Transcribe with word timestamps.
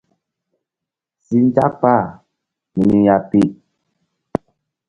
Si 1.25 1.37
nzak 1.45 1.73
kpah 1.79 2.03
hi 2.73 2.81
ni 2.89 2.97
ya 3.07 3.15
pi. 3.29 3.41